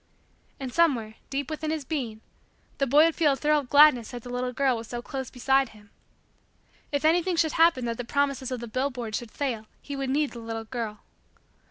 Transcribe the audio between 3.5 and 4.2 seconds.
of gladness